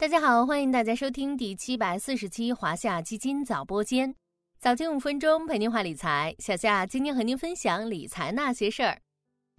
[0.00, 4.14] 大家好，欢迎大家收听第七百四十期华夏基金早播间，
[4.58, 6.34] 早间五分钟陪您话理财。
[6.38, 8.98] 小夏今天和您分享理财那些事儿。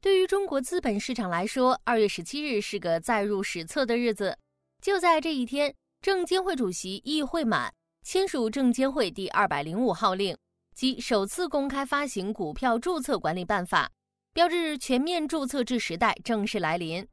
[0.02, 4.36] 对于中国资本市场来说，二月十七日是个载入史册的日子。
[4.82, 5.72] 就在这一天，
[6.02, 7.72] 证监会主席易会满
[8.04, 10.36] 签署证监会第二百零五号令，
[10.74, 13.92] 即首次公开发行股票注册管理办法，
[14.34, 17.08] 标志全面注册制时代正式来临。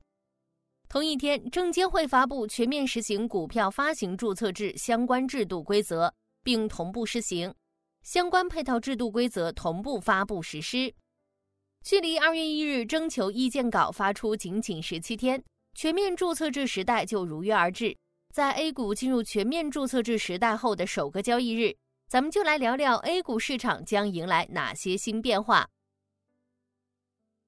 [0.88, 6.10] 同一天，证监会发布全面实行股票发行注册制相关制度规则，
[6.42, 7.55] 并同步施行，
[8.02, 10.95] 相关配套制度规则同步发布实施。
[11.84, 17.95] 距离二月一日征求意见稿发出仅仅十七天，全面注册制时代就如约而至。
[18.32, 21.77] 在 A 股进入全面注册制时代后的首个交易日，
[22.09, 25.68] 咱们就来聊聊 A 股市场将迎来哪些新变化。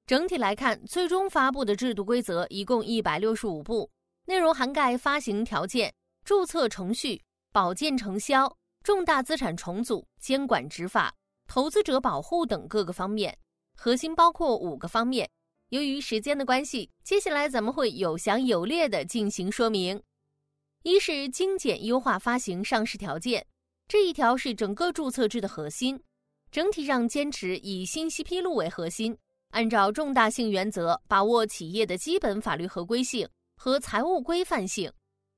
[0.05, 3.89] 整体来看，最终发布的制度规则一共一百六十五部，
[4.25, 5.93] 内容涵盖发行条件、
[6.25, 7.21] 注册程序、
[7.51, 11.13] 保荐承销、重大资产重组、监管执法、
[11.47, 13.37] 投资者保护等各个方面，
[13.77, 15.29] 核心包括五个方面。
[15.69, 20.01] 由于时间的关系，接下来咱们会有详有列的进行说明。
[20.83, 23.45] 一是精简优化发行上市条件，
[23.87, 26.03] 这一条是整个注册制的核心，
[26.51, 29.17] 整体上坚持以信息披露为核心。
[29.51, 34.91] 按照重大性原则，把握企业的基本法律合规性和财务规范性，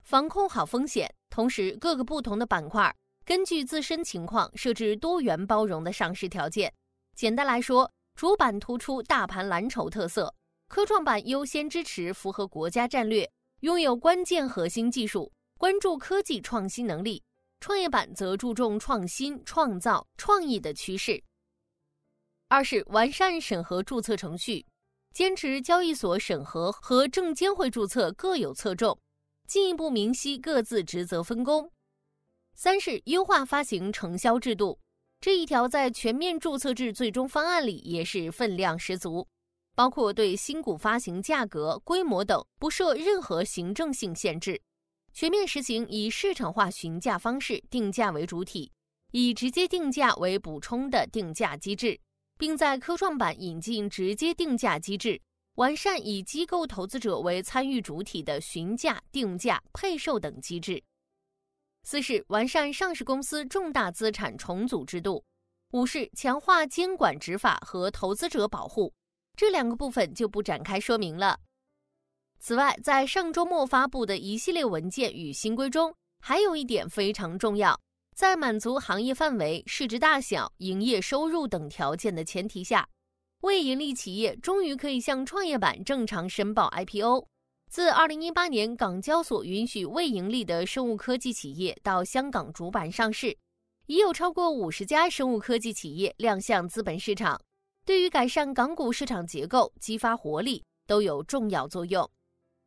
[0.04, 1.12] 防控好风险。
[1.30, 6.72] 同时，各个不同的板块根据自身情况设置多元包容的上市条件。
[7.16, 10.34] 简单来说，主板突出大盘蓝筹特色，
[10.68, 13.28] 科创板优先支持符合国家战略、
[13.62, 17.20] 拥有关键核心技术、关注科技创新能力；
[17.60, 21.20] 创业板则注重创新、创造、创意的趋势。
[22.54, 24.64] 二是完善审核注册程序，
[25.12, 28.96] 坚持交易所审核和证监会注册各有侧重，
[29.48, 31.68] 进一步明晰各自职责分工。
[32.54, 34.80] 三是优化发行承销制度，
[35.20, 39.28] 这一条在全面注册制最终方案里也是分量十足，
[39.74, 44.62] 包括对新股发行价格、规模等不设任何行政性限制，
[45.12, 48.72] 全面实行以市场化询价方式定价为主体，
[49.10, 52.00] 以直接定价为补充的定价机制。
[52.44, 55.18] 并在科创板引进直接定价机制，
[55.56, 60.84] 完善以机构投资者为参与主体的询价、定价、配售等机制。
[61.86, 65.24] 四是完善上市公司重大资产重组制度。
[65.72, 68.94] 五是强化监管执法和投资者保护。
[69.38, 71.40] 这两个部分就不展开说明了。
[72.40, 77.80] 此外，在上周末发布的一系列文件与新规中，还有一点非常重要。
[78.16, 82.88] 在满足行业范围、市值大小、营业收入等条件的前提下，
[83.42, 87.26] 未盈利企业终于可以向创业板正常申报 IPO。
[87.72, 93.36] 自2018年港交所允许未盈利的生物科技企业到香港主板上市，
[93.88, 97.42] 已有超过五十家生物科技企业亮相资本市场，
[97.84, 102.08] 对于改善港股市场结构、激发活力都有重要作用。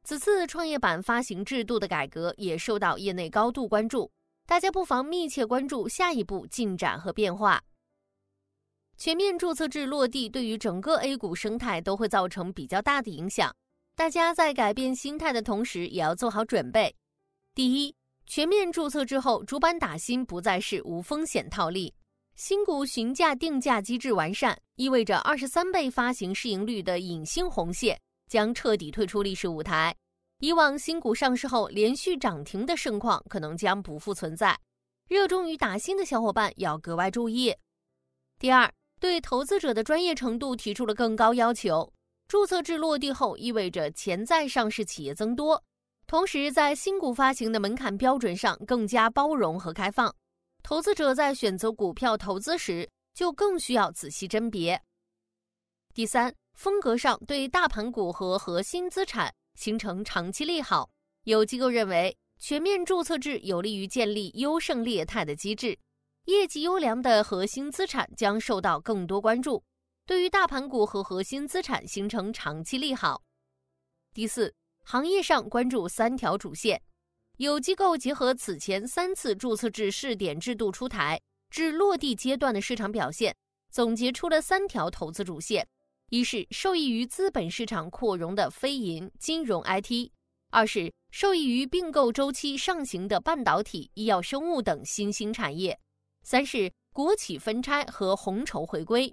[0.02, 4.10] 此次创业板发行制度的改革也受到业内高度关注。
[4.46, 7.60] 大家不妨密切关注下一步进展和变化。
[8.96, 13.54] 全面注册制落地对于整个 A 股生态都会造成比较大的影响，
[13.96, 16.94] 大家在改变心态的同时，也要做好准备。
[17.54, 21.92] 第一，全面注册之后，主板打新不再是无风险套利，
[22.36, 29.94] 新股询价定价机制完善，意味着二十三倍发行市盈率的隐性红线将彻底退出历史舞台。
[30.38, 34.58] 以往新股上市后连续涨停的盛况可能将不复存在，
[35.08, 37.54] 热衷于打新的小伙伴要格外注意。
[38.38, 38.70] 第二，
[39.00, 41.90] 对投资者的专业程度提出了更高要求。
[42.28, 45.62] 注册制落地后，意味着潜在上市企业增多，
[46.06, 50.14] 同时在新股发行的门槛标准上更加包容和开放，
[50.62, 54.78] 投资者在选择股票投资时就更需要仔细甄别。
[55.94, 59.32] 第三，风格上对大盘股和核心资产。
[59.56, 60.88] 形成长期利好。
[61.24, 65.76] 有机构认为，全面注册制有利于建立优胜劣汰的机制，
[66.26, 69.64] 业绩优良的核心资产将受到更多关注，
[70.06, 73.22] 对于大盘股和核心资产形成长期利好。
[74.12, 74.54] 第四，
[74.84, 76.80] 行业上关注三条主线。
[77.38, 81.20] 有机构结合此前三次注册制试点制度出台
[81.50, 83.36] 至落地阶段的市场表现，
[83.70, 85.66] 总结出了三条投资主线。
[86.10, 90.12] 一是受益于资本市场扩容的非银金融 IT，
[90.50, 95.76] 二是受益于并购周期上行的半导体、医药生物等新兴产业，
[96.22, 99.12] 三是国企分拆和红筹回归。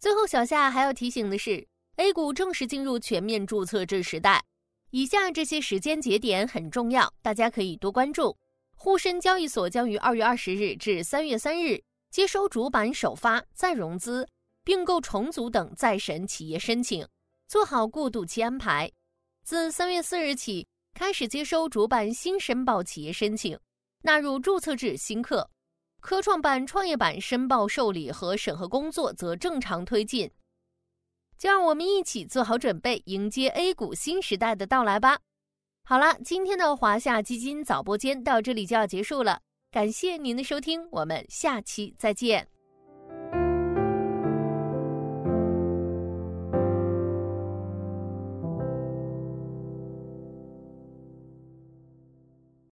[0.00, 1.64] 最后，小夏还要提醒的是
[1.96, 4.42] ，A 股正式进入全面注册制时代，
[4.90, 8.36] 以下这些时间节点很重要，大家可以多关注。
[8.74, 11.80] 沪深交易所将于二月二十日至三月三日
[12.10, 14.26] 接收主板首发、再融资、
[14.64, 17.06] 并购重组等再审企业申请，
[17.48, 18.90] 做好过渡期安排。
[19.42, 23.58] 自三月四日起开始接收主板新申报企业申请，
[24.02, 25.48] 纳入注册制新课。
[26.00, 30.30] 科创板、创业板申报受理和审核工作则正常推进。
[31.36, 35.18] 就让我们一起做好准备，迎接 A 股新时代的到来吧。
[35.84, 39.40] 好了，今天的华夏基金早播间到这里就要结束了，
[39.70, 42.59] 感谢您的收听，我们下期再见。